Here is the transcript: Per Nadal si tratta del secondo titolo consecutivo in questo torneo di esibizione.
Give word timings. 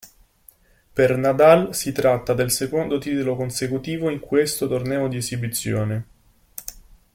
Per 0.93 1.15
Nadal 1.15 1.75
si 1.75 1.91
tratta 1.91 2.33
del 2.33 2.49
secondo 2.49 2.97
titolo 2.97 3.35
consecutivo 3.35 4.09
in 4.09 4.19
questo 4.19 4.67
torneo 4.67 5.07
di 5.07 5.17
esibizione. 5.17 6.05